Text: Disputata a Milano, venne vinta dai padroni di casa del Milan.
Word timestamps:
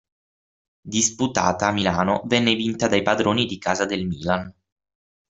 Disputata 0.93 1.67
a 1.67 1.71
Milano, 1.71 2.23
venne 2.25 2.55
vinta 2.55 2.87
dai 2.87 3.03
padroni 3.03 3.45
di 3.45 3.59
casa 3.59 3.85
del 3.85 4.07
Milan. 4.07 4.51